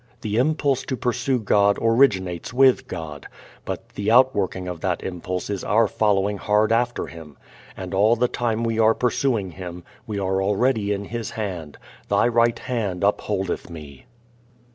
[0.21, 3.27] The impulse to pursue God originates with God,
[3.65, 7.37] but the outworking of that impulse is our following hard after Him;
[7.77, 11.77] and all the time we are pursuing Him we are already in His hand:
[12.09, 14.07] "Thy right hand upholdeth me."